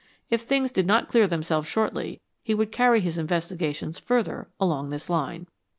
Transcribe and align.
If 0.31 0.41
things 0.41 0.71
did 0.71 0.87
not 0.87 1.07
clear 1.09 1.27
themselves 1.27 1.67
shortly 1.67 2.21
he 2.41 2.55
would 2.55 2.71
carry 2.71 3.01
his 3.01 3.19
investigations 3.19 3.99
further 3.99 4.49
along 4.59 4.89
this 4.89 5.11
line. 5.11 5.45